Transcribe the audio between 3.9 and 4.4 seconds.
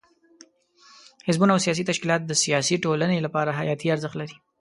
ارزښت لري.